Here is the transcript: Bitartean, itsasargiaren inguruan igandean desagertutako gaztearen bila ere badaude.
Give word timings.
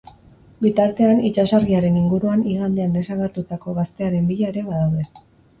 Bitartean, 0.65 1.19
itsasargiaren 1.29 1.99
inguruan 1.99 2.41
igandean 2.53 2.97
desagertutako 2.97 3.77
gaztearen 3.81 4.29
bila 4.33 4.53
ere 4.57 4.65
badaude. 4.73 5.07